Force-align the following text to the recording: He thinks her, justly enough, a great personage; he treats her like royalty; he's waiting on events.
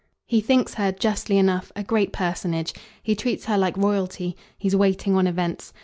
He 0.25 0.41
thinks 0.41 0.73
her, 0.73 0.91
justly 0.91 1.37
enough, 1.37 1.71
a 1.75 1.83
great 1.83 2.11
personage; 2.11 2.73
he 3.03 3.13
treats 3.15 3.45
her 3.45 3.55
like 3.55 3.77
royalty; 3.77 4.35
he's 4.57 4.75
waiting 4.75 5.15
on 5.15 5.27
events. 5.27 5.73